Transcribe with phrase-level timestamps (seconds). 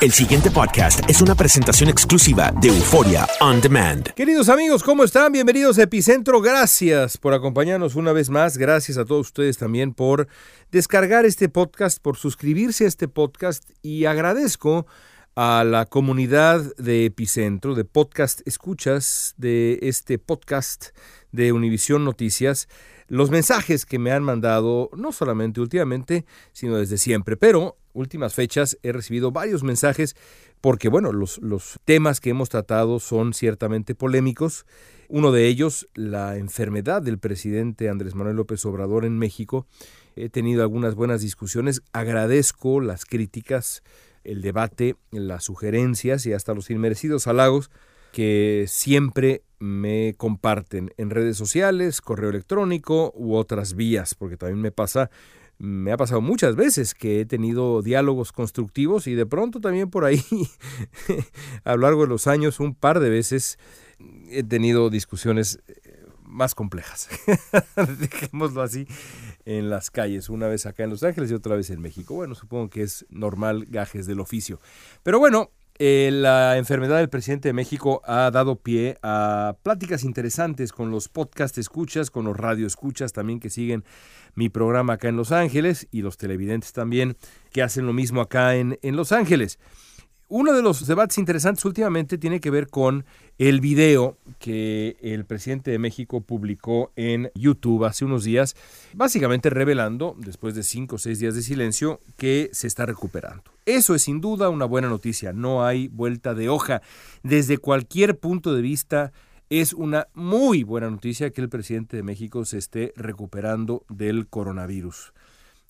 [0.00, 4.06] El siguiente podcast es una presentación exclusiva de Euforia On Demand.
[4.12, 5.32] Queridos amigos, ¿cómo están?
[5.32, 6.40] Bienvenidos a Epicentro.
[6.40, 8.58] Gracias por acompañarnos una vez más.
[8.58, 10.28] Gracias a todos ustedes también por
[10.70, 14.86] descargar este podcast, por suscribirse a este podcast y agradezco
[15.34, 20.90] a la comunidad de Epicentro, de podcast escuchas de este podcast
[21.32, 22.68] de Univisión Noticias,
[23.08, 28.78] los mensajes que me han mandado, no solamente últimamente, sino desde siempre, pero últimas fechas
[28.82, 30.16] he recibido varios mensajes
[30.60, 34.66] porque, bueno, los, los temas que hemos tratado son ciertamente polémicos.
[35.08, 39.66] Uno de ellos, la enfermedad del presidente Andrés Manuel López Obrador en México.
[40.16, 41.82] He tenido algunas buenas discusiones.
[41.92, 43.82] Agradezco las críticas,
[44.24, 47.70] el debate, las sugerencias y hasta los inmerecidos halagos
[48.12, 54.72] que siempre me comparten en redes sociales, correo electrónico u otras vías, porque también me
[54.72, 55.10] pasa
[55.58, 60.04] me ha pasado muchas veces que he tenido diálogos constructivos y de pronto también por
[60.04, 60.22] ahí,
[61.64, 63.58] a lo largo de los años, un par de veces
[64.30, 67.08] he tenido discusiones eh, más complejas.
[67.98, 68.86] Dejémoslo así
[69.44, 72.14] en las calles, una vez acá en Los Ángeles y otra vez en México.
[72.14, 74.60] Bueno, supongo que es normal gajes del oficio.
[75.02, 80.72] Pero bueno, eh, la enfermedad del presidente de México ha dado pie a pláticas interesantes
[80.72, 83.84] con los podcast escuchas, con los radio escuchas también que siguen
[84.34, 87.16] mi programa acá en Los Ángeles y los televidentes también
[87.52, 89.58] que hacen lo mismo acá en, en Los Ángeles.
[90.30, 93.06] Uno de los debates interesantes últimamente tiene que ver con
[93.38, 98.54] el video que el presidente de México publicó en YouTube hace unos días,
[98.92, 103.42] básicamente revelando, después de cinco o seis días de silencio, que se está recuperando.
[103.64, 106.82] Eso es sin duda una buena noticia, no hay vuelta de hoja.
[107.22, 109.12] Desde cualquier punto de vista,
[109.48, 115.14] es una muy buena noticia que el presidente de México se esté recuperando del coronavirus.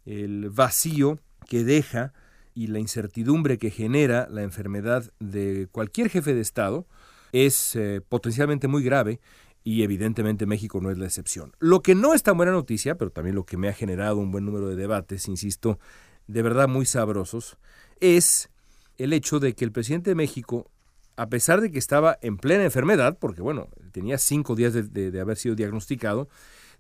[0.05, 2.13] El vacío que deja
[2.59, 6.89] y la incertidumbre que genera la enfermedad de cualquier jefe de Estado
[7.31, 9.21] es eh, potencialmente muy grave
[9.63, 11.53] y evidentemente México no es la excepción.
[11.61, 14.33] Lo que no es tan buena noticia, pero también lo que me ha generado un
[14.33, 15.79] buen número de debates, insisto,
[16.27, 17.59] de verdad muy sabrosos,
[18.01, 18.51] es
[18.97, 20.69] el hecho de que el presidente de México,
[21.15, 25.37] a pesar de que estaba en plena enfermedad, porque bueno, tenía cinco días de, haber
[25.37, 26.29] sido diagnosticado,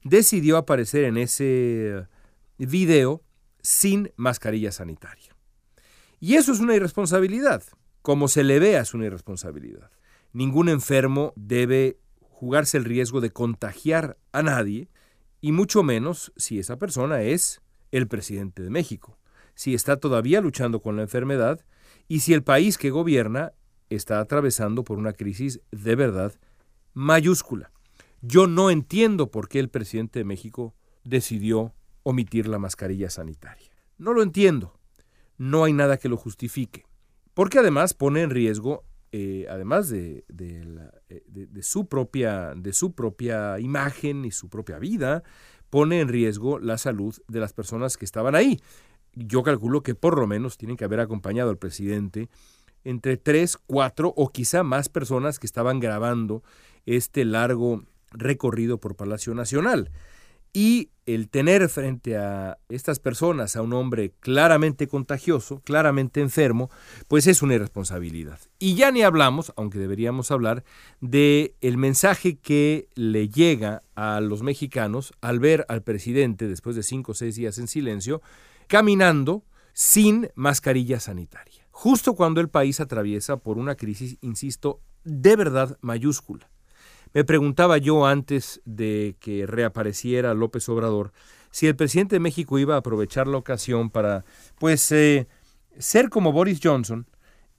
[0.03, 2.09] decidió aparecer en ese
[2.59, 3.23] video
[3.63, 5.28] sin mascarilla sanitaria.
[6.21, 7.63] Y eso es una irresponsabilidad.
[8.03, 9.91] Como se le vea es una irresponsabilidad.
[10.33, 14.89] Ningún enfermo debe jugarse el riesgo de contagiar a nadie,
[15.41, 19.19] y mucho menos si esa persona es el presidente de México,
[19.55, 21.65] si está todavía luchando con la enfermedad
[22.07, 23.53] y si el país que gobierna
[23.89, 26.35] está atravesando por una crisis de verdad
[26.93, 27.71] mayúscula.
[28.21, 30.75] Yo no entiendo por qué el presidente de México
[31.05, 33.71] decidió omitir la mascarilla sanitaria.
[33.97, 34.78] No lo entiendo
[35.39, 36.85] no hay nada que lo justifique.
[37.35, 42.73] Porque además pone en riesgo, eh, además de, de, la, de, de, su propia, de
[42.73, 45.23] su propia imagen y su propia vida,
[45.71, 48.61] pone en riesgo la salud de las personas que estaban ahí.
[49.15, 52.29] Yo calculo que por lo menos tienen que haber acompañado al presidente
[52.85, 56.43] entre tres, cuatro o quizá más personas que estaban grabando
[56.87, 59.91] este largo recorrido por Palacio Nacional.
[60.53, 66.71] Y el tener frente a estas personas a un hombre claramente contagioso, claramente enfermo,
[67.09, 68.39] pues es una irresponsabilidad.
[68.59, 70.65] Y ya ni hablamos, aunque deberíamos hablar,
[71.01, 76.83] de el mensaje que le llega a los mexicanos al ver al presidente después de
[76.83, 78.21] cinco o seis días en silencio
[78.67, 85.79] caminando sin mascarilla sanitaria, justo cuando el país atraviesa por una crisis, insisto, de verdad
[85.81, 86.51] mayúscula.
[87.15, 91.13] Me preguntaba yo antes de que reapareciera López Obrador
[91.51, 94.25] si el presidente de México iba a aprovechar la ocasión para,
[94.59, 95.27] pues, eh,
[95.79, 97.07] ser como Boris Johnson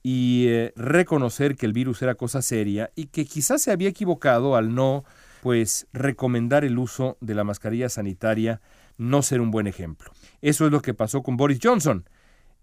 [0.02, 4.56] y eh, reconocer que el virus era cosa seria y que quizás se había equivocado
[4.56, 5.04] al no,
[5.42, 8.60] pues, recomendar el uso de la mascarilla sanitaria,
[8.96, 10.10] no ser un buen ejemplo.
[10.40, 12.08] Eso es lo que pasó con Boris Johnson.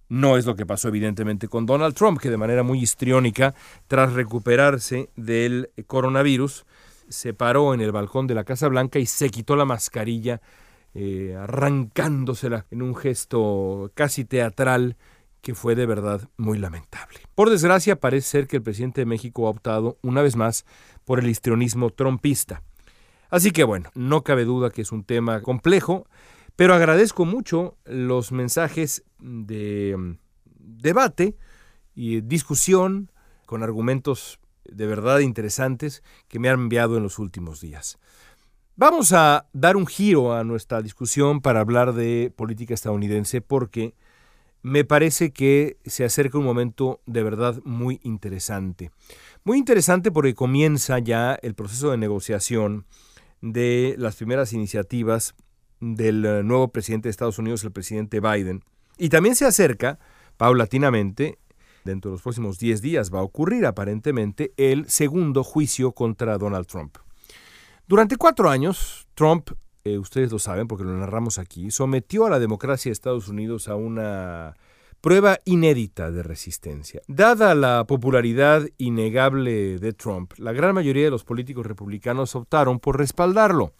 [0.09, 3.53] No es lo que pasó evidentemente con Donald Trump, que de manera muy histriónica,
[3.87, 6.65] tras recuperarse del coronavirus,
[7.09, 10.41] se paró en el balcón de la Casa Blanca y se quitó la mascarilla,
[10.93, 14.97] eh, arrancándosela en un gesto casi teatral
[15.41, 17.19] que fue de verdad muy lamentable.
[17.35, 20.65] Por desgracia, parece ser que el presidente de México ha optado una vez más
[21.05, 22.63] por el histrionismo trompista.
[23.29, 26.07] Así que bueno, no cabe duda que es un tema complejo,
[26.57, 30.17] pero agradezco mucho los mensajes de mm,
[30.59, 31.37] debate
[31.95, 33.11] y discusión
[33.45, 37.99] con argumentos de verdad interesantes que me han enviado en los últimos días.
[38.75, 43.93] Vamos a dar un giro a nuestra discusión para hablar de política estadounidense porque
[44.63, 48.91] me parece que se acerca un momento de verdad muy interesante.
[49.43, 52.85] Muy interesante porque comienza ya el proceso de negociación
[53.41, 55.35] de las primeras iniciativas
[55.79, 58.63] del eh, nuevo presidente de Estados Unidos, el presidente Biden.
[58.97, 59.99] Y también se acerca,
[60.37, 61.37] paulatinamente,
[61.83, 66.67] dentro de los próximos 10 días va a ocurrir aparentemente el segundo juicio contra Donald
[66.67, 66.97] Trump.
[67.87, 69.51] Durante cuatro años, Trump,
[69.85, 73.69] eh, ustedes lo saben porque lo narramos aquí, sometió a la democracia de Estados Unidos
[73.69, 74.55] a una
[74.99, 77.01] prueba inédita de resistencia.
[77.07, 82.97] Dada la popularidad innegable de Trump, la gran mayoría de los políticos republicanos optaron por
[82.97, 83.73] respaldarlo,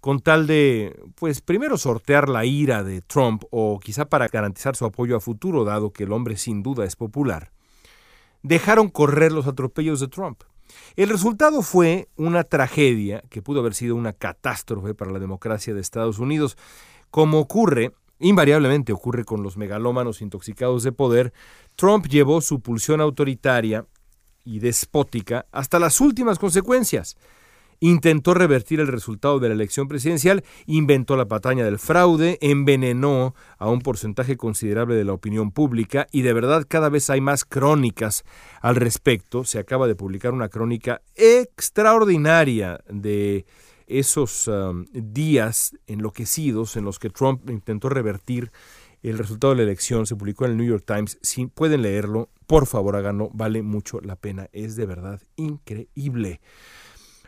[0.00, 4.84] con tal de, pues, primero sortear la ira de Trump o quizá para garantizar su
[4.84, 7.52] apoyo a futuro, dado que el hombre sin duda es popular.
[8.42, 10.42] Dejaron correr los atropellos de Trump.
[10.96, 15.80] El resultado fue una tragedia que pudo haber sido una catástrofe para la democracia de
[15.80, 16.56] Estados Unidos,
[17.10, 21.32] como ocurre, invariablemente ocurre con los megalómanos intoxicados de poder,
[21.76, 23.86] Trump llevó su pulsión autoritaria
[24.44, 27.16] y despótica hasta las últimas consecuencias
[27.80, 33.68] intentó revertir el resultado de la elección presidencial, inventó la pataña del fraude, envenenó a
[33.68, 38.24] un porcentaje considerable de la opinión pública y de verdad cada vez hay más crónicas
[38.60, 39.44] al respecto.
[39.44, 43.46] Se acaba de publicar una crónica extraordinaria de
[43.86, 48.50] esos um, días enloquecidos en los que Trump intentó revertir
[49.02, 50.06] el resultado de la elección.
[50.06, 51.18] Se publicó en el New York Times.
[51.22, 54.48] Si pueden leerlo, por favor háganlo, vale mucho la pena.
[54.52, 56.40] Es de verdad increíble.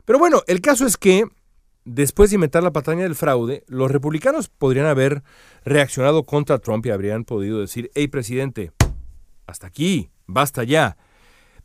[0.08, 1.24] Pero bueno, el caso es que
[1.84, 5.22] después de inventar la pataña del fraude, los republicanos podrían haber
[5.66, 8.72] reaccionado contra Trump y habrían podido decir, hey presidente,
[9.46, 10.96] hasta aquí, basta ya.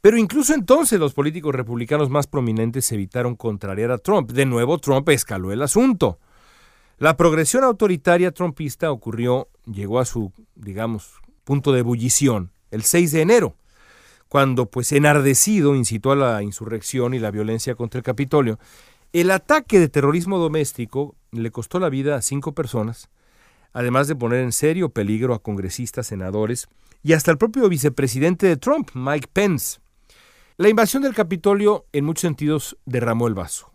[0.01, 4.31] Pero incluso entonces los políticos republicanos más prominentes evitaron contrariar a Trump.
[4.31, 6.19] De nuevo, Trump escaló el asunto.
[6.98, 11.13] La progresión autoritaria trumpista ocurrió, llegó a su, digamos,
[11.46, 13.56] punto de ebullición el 6 de enero
[14.34, 18.58] cuando, pues enardecido, incitó a la insurrección y la violencia contra el Capitolio.
[19.12, 23.12] El ataque de terrorismo doméstico le costó la vida a cinco personas,
[23.74, 26.68] además de poner en serio peligro a congresistas, senadores
[27.04, 29.78] y hasta el propio vicepresidente de Trump, Mike Pence.
[30.58, 33.72] La invasión del Capitolio en muchos sentidos derramó el vaso.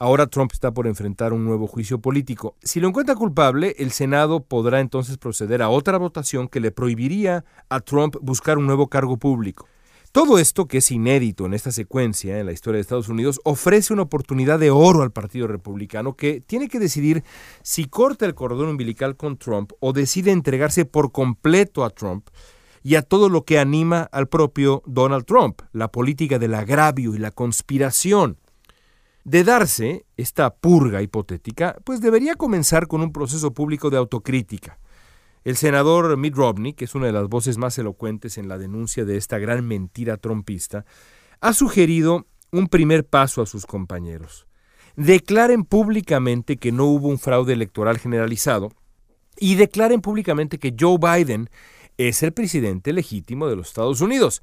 [0.00, 2.56] Ahora Trump está por enfrentar un nuevo juicio político.
[2.60, 7.44] Si lo encuentra culpable, el Senado podrá entonces proceder a otra votación que le prohibiría
[7.68, 9.68] a Trump buscar un nuevo cargo público.
[10.16, 13.92] Todo esto, que es inédito en esta secuencia en la historia de Estados Unidos, ofrece
[13.92, 17.22] una oportunidad de oro al Partido Republicano que tiene que decidir
[17.62, 22.30] si corta el cordón umbilical con Trump o decide entregarse por completo a Trump
[22.82, 27.18] y a todo lo que anima al propio Donald Trump, la política del agravio y
[27.18, 28.38] la conspiración.
[29.24, 34.78] De darse esta purga hipotética, pues debería comenzar con un proceso público de autocrítica
[35.46, 39.04] el senador Mitt Romney, que es una de las voces más elocuentes en la denuncia
[39.04, 40.84] de esta gran mentira trompista,
[41.40, 44.48] ha sugerido un primer paso a sus compañeros.
[44.96, 48.72] Declaren públicamente que no hubo un fraude electoral generalizado
[49.38, 51.48] y declaren públicamente que Joe Biden
[51.96, 54.42] es el presidente legítimo de los Estados Unidos.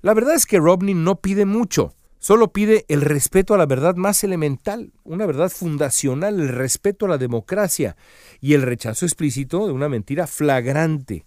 [0.00, 1.94] La verdad es que Romney no pide mucho.
[2.28, 7.08] Solo pide el respeto a la verdad más elemental, una verdad fundacional, el respeto a
[7.08, 7.96] la democracia
[8.38, 11.24] y el rechazo explícito de una mentira flagrante,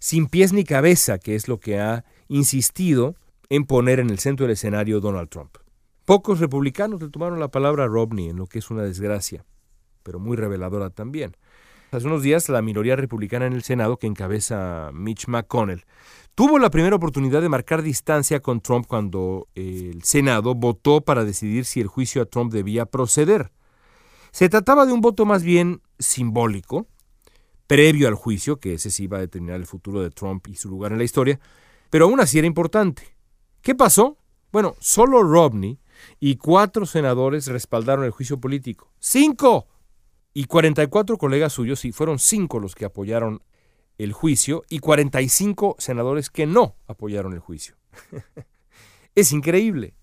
[0.00, 3.14] sin pies ni cabeza, que es lo que ha insistido
[3.48, 5.56] en poner en el centro del escenario Donald Trump.
[6.04, 9.44] Pocos republicanos le tomaron la palabra a Romney en lo que es una desgracia,
[10.02, 11.36] pero muy reveladora también.
[11.92, 15.84] Hace unos días la minoría republicana en el Senado, que encabeza Mitch McConnell,
[16.34, 21.64] tuvo la primera oportunidad de marcar distancia con Trump cuando el Senado votó para decidir
[21.64, 23.52] si el juicio a Trump debía proceder.
[24.32, 26.86] Se trataba de un voto más bien simbólico,
[27.66, 30.68] previo al juicio, que ese sí iba a determinar el futuro de Trump y su
[30.68, 31.38] lugar en la historia,
[31.88, 33.16] pero aún así era importante.
[33.62, 34.18] ¿Qué pasó?
[34.50, 35.78] Bueno, solo Romney
[36.18, 38.92] y cuatro senadores respaldaron el juicio político.
[38.98, 39.68] ¡Cinco!
[40.32, 43.40] Y 44 colegas suyos, y fueron cinco los que apoyaron
[43.98, 47.76] el juicio y 45 senadores que no apoyaron el juicio.
[49.14, 49.94] es increíble.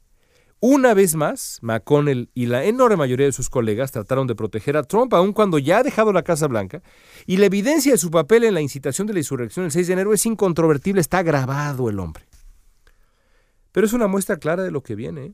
[0.64, 4.84] Una vez más, McConnell y la enorme mayoría de sus colegas trataron de proteger a
[4.84, 6.84] Trump, aun cuando ya ha dejado la Casa Blanca,
[7.26, 9.94] y la evidencia de su papel en la incitación de la insurrección el 6 de
[9.94, 12.26] enero es incontrovertible, está grabado el hombre.
[13.72, 15.26] Pero es una muestra clara de lo que viene.
[15.26, 15.34] ¿eh?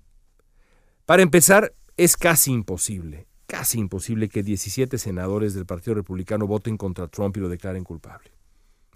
[1.05, 7.09] Para empezar, es casi imposible, casi imposible que 17 senadores del Partido Republicano voten contra
[7.09, 8.36] Trump y lo declaren culpable.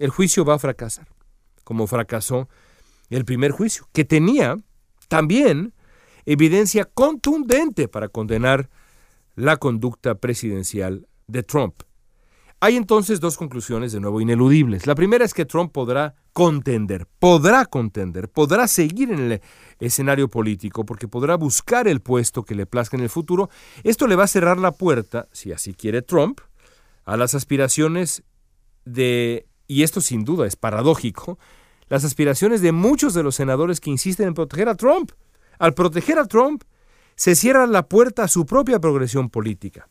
[0.01, 1.07] El juicio va a fracasar,
[1.63, 2.49] como fracasó
[3.11, 4.57] el primer juicio, que tenía
[5.09, 5.75] también
[6.25, 8.71] evidencia contundente para condenar
[9.35, 11.83] la conducta presidencial de Trump.
[12.59, 14.87] Hay entonces dos conclusiones de nuevo ineludibles.
[14.87, 19.41] La primera es que Trump podrá contender, podrá contender, podrá seguir en el
[19.79, 23.51] escenario político porque podrá buscar el puesto que le plazca en el futuro.
[23.83, 26.41] Esto le va a cerrar la puerta, si así quiere Trump,
[27.05, 28.23] a las aspiraciones
[28.83, 31.39] de, y esto sin duda es paradójico,
[31.87, 35.11] las aspiraciones de muchos de los senadores que insisten en proteger a Trump.
[35.59, 36.63] Al proteger a Trump,
[37.15, 39.87] se cierra la puerta a su propia progresión política.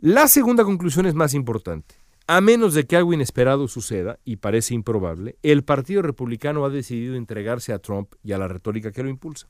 [0.00, 1.94] La segunda conclusión es más importante.
[2.26, 7.14] A menos de que algo inesperado suceda, y parece improbable, el Partido Republicano ha decidido
[7.14, 9.48] entregarse a Trump y a la retórica que lo impulsa.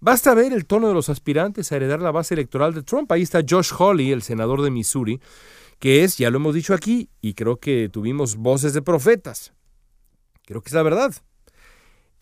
[0.00, 3.12] Basta ver el tono de los aspirantes a heredar la base electoral de Trump.
[3.12, 5.20] Ahí está Josh Hawley, el senador de Missouri,
[5.82, 9.52] que es, ya lo hemos dicho aquí, y creo que tuvimos voces de profetas.
[10.46, 11.12] Creo que es la verdad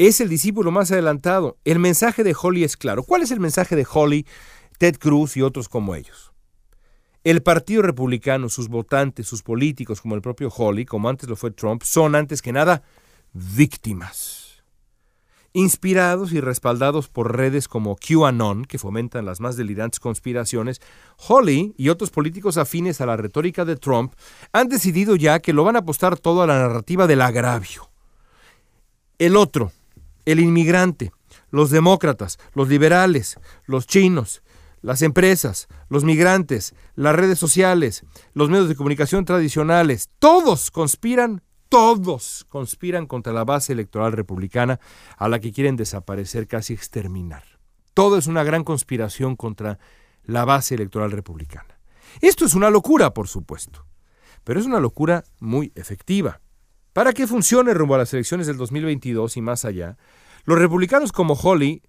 [0.09, 1.59] es el discípulo más adelantado.
[1.63, 3.03] El mensaje de Holly es claro.
[3.03, 4.27] ¿Cuál es el mensaje de Holly,
[4.79, 6.33] Ted Cruz y otros como ellos?
[7.23, 11.51] El Partido Republicano, sus votantes, sus políticos, como el propio Holly, como antes lo fue
[11.51, 12.83] Trump, son antes que nada
[13.35, 14.50] víctimas.
[15.53, 20.81] Inspirados y respaldados por redes como QAnon, que fomentan las más delirantes conspiraciones,
[21.17, 24.15] Holly y otros políticos afines a la retórica de Trump
[24.53, 27.91] han decidido ya que lo van a apostar todo a la narrativa del agravio.
[29.19, 29.73] El otro,
[30.25, 31.13] el inmigrante,
[31.51, 34.43] los demócratas, los liberales, los chinos,
[34.83, 38.05] las empresas, los migrantes, las redes sociales,
[38.35, 44.81] los medios de comunicación tradicionales, todos conspiran, todos conspiran contra la base electoral republicana
[45.17, 47.45] a la que quieren desaparecer, casi exterminar.
[47.95, 49.79] Todo es una gran conspiración contra
[50.25, 51.79] la base electoral republicana.
[52.21, 53.87] Esto es una locura, por supuesto,
[54.43, 56.41] pero es una locura muy efectiva.
[56.93, 59.97] Para que funcione rumbo a las elecciones del 2022 y más allá,
[60.45, 61.83] los republicanos como Holly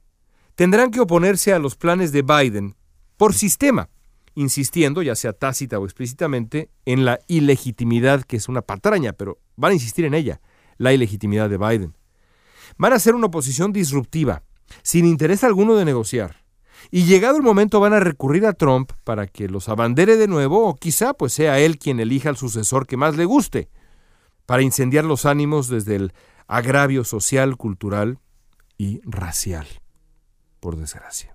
[0.54, 2.76] tendrán que oponerse a los planes de Biden
[3.18, 3.90] por sistema,
[4.36, 9.72] insistiendo, ya sea tácita o explícitamente, en la ilegitimidad, que es una patraña, pero van
[9.72, 10.42] a insistir en ella,
[10.78, 11.96] la ilegitimidad de Biden.
[12.78, 14.44] Van a ser una oposición disruptiva,
[14.84, 16.38] sin interés alguno de negociar.
[16.90, 20.68] Y llegado el momento van a recurrir a Trump para que los abandere de nuevo
[20.68, 23.70] o quizá pues sea él quien elija al sucesor que más le guste
[24.48, 26.14] para incendiar los ánimos desde el
[26.48, 28.20] agravio social, cultural
[28.78, 29.68] y racial,
[30.60, 31.31] por desgracia.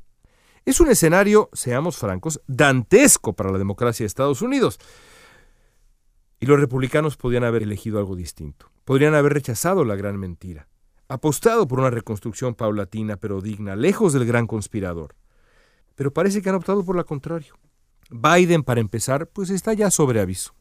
[0.67, 4.81] Es un escenario, seamos francos, dantesco para la democracia de Estados Unidos.
[6.41, 8.69] Y los republicanos podrían haber elegido algo distinto.
[8.85, 10.67] Podrían haber rechazado la gran mentira,
[11.07, 15.15] apostado por una reconstrucción paulatina pero digna, lejos del gran conspirador.
[15.95, 17.55] Pero parece que han optado por lo contrario.
[18.11, 20.53] Biden, para empezar, pues está ya sobre aviso.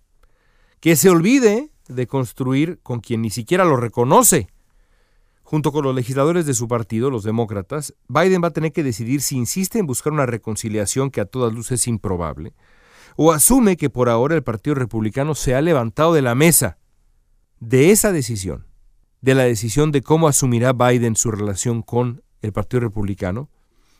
[0.82, 4.50] Que se olvide de construir con quien ni siquiera lo reconoce.
[5.46, 9.22] Junto con los legisladores de su partido, los demócratas, Biden va a tener que decidir
[9.22, 12.56] si insiste en buscar una reconciliación que a todas luces es improbable,
[13.16, 16.80] o asume que por ahora el Partido Republicano se ha levantado de la mesa.
[17.60, 18.66] De esa decisión,
[19.22, 23.48] de la decisión de cómo asumirá Biden su relación con el Partido Republicano,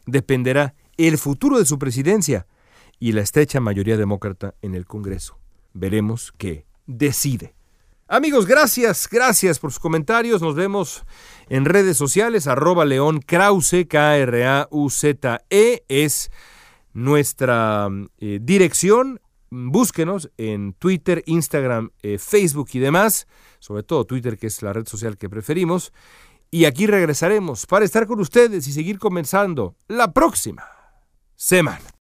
[0.08, 2.48] dependerá el futuro de su presidencia
[3.00, 5.38] y la estrecha mayoría demócrata en el Congreso.
[5.74, 7.55] Veremos qué decide.
[8.08, 10.40] Amigos, gracias, gracias por sus comentarios.
[10.40, 11.04] Nos vemos
[11.50, 12.46] en redes sociales.
[12.46, 16.30] Arroba León Krause, K-R-A-U-Z-E es
[16.94, 19.22] nuestra eh, dirección.
[19.50, 23.26] Búsquenos en Twitter, Instagram, eh, Facebook y demás.
[23.58, 25.92] Sobre todo Twitter, que es la red social que preferimos.
[26.52, 30.64] Y aquí regresaremos para estar con ustedes y seguir comenzando la próxima
[31.36, 31.95] semana.